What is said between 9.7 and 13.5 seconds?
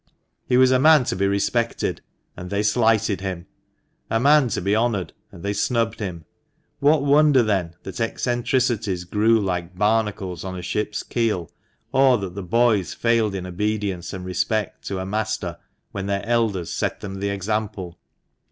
barnacles on a ship's keel, or that the boys failed in